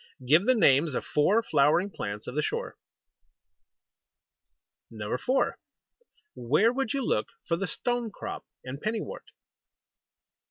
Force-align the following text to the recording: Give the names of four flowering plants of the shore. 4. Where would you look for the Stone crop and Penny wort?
Give 0.25 0.47
the 0.47 0.55
names 0.55 0.95
of 0.95 1.05
four 1.05 1.43
flowering 1.43 1.91
plants 1.91 2.25
of 2.25 2.33
the 2.33 2.41
shore. 2.41 2.75
4. 4.89 5.59
Where 6.33 6.73
would 6.73 6.91
you 6.91 7.05
look 7.05 7.27
for 7.47 7.55
the 7.55 7.67
Stone 7.67 8.09
crop 8.09 8.43
and 8.63 8.81
Penny 8.81 9.01
wort? 9.01 9.25